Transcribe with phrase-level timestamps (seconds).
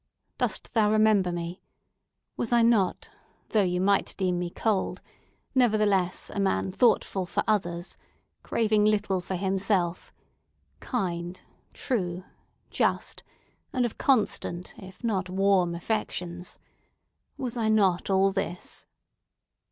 [0.39, 1.61] Dost thou remember me?
[2.35, 3.11] Was I not,
[3.49, 4.99] though you might deem me cold,
[5.53, 7.97] nevertheless a man thoughtful for others,
[8.41, 12.23] craving little for himself—kind, true,
[12.71, 13.21] just
[13.71, 16.57] and of constant, if not warm affections?
[17.37, 18.87] Was I not all this?"